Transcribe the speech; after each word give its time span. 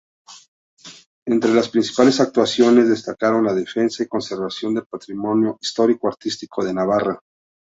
Entre 1.27 1.53
las 1.53 1.69
principales 1.69 2.19
actuaciones, 2.21 2.89
destacaron 2.89 3.43
la 3.45 3.53
defensa 3.53 4.01
y 4.01 4.07
conservación 4.07 4.73
del 4.73 4.87
patrimonio 4.87 5.59
histórico-artístico 5.61 6.65
de 6.65 6.73
Navarra. 6.73 7.19